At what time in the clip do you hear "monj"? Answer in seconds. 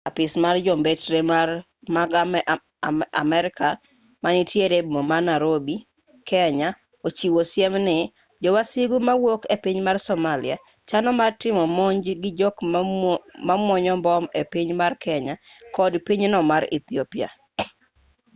11.77-12.05